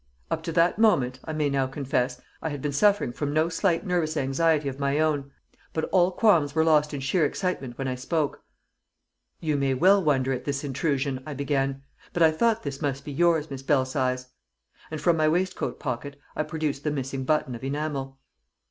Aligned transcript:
Up 0.31 0.41
to 0.41 0.51
that 0.53 0.79
moment, 0.79 1.19
I 1.25 1.31
may 1.33 1.47
now 1.47 1.67
confess, 1.67 2.19
I 2.41 2.49
had 2.49 2.59
been 2.59 2.71
suffering 2.71 3.11
from 3.11 3.33
no 3.33 3.49
slight 3.49 3.85
nervous 3.85 4.17
anxiety 4.17 4.67
of 4.67 4.79
my 4.79 4.97
own. 4.97 5.29
But 5.73 5.83
all 5.91 6.11
qualms 6.11 6.55
were 6.55 6.63
lost 6.63 6.91
in 6.91 7.01
sheer 7.01 7.23
excitement 7.23 7.77
when 7.77 7.87
I 7.87 7.93
spoke. 7.93 8.41
"You 9.41 9.57
may 9.57 9.75
well 9.75 10.03
wonder 10.03 10.33
at 10.33 10.43
this 10.45 10.63
intrusion," 10.63 11.21
I 11.27 11.35
began. 11.35 11.83
"But 12.13 12.23
I 12.23 12.31
thought 12.31 12.63
this 12.63 12.81
must 12.81 13.05
be 13.05 13.11
yours, 13.11 13.51
Miss 13.51 13.61
Belsize." 13.61 14.29
And 14.89 14.99
from 14.99 15.17
my 15.17 15.27
waistcoat 15.27 15.79
pocket 15.79 16.19
I 16.35 16.41
produced 16.41 16.83
the 16.83 16.89
missing 16.89 17.23
button 17.23 17.53
of 17.53 17.63
enamel. 17.63 18.17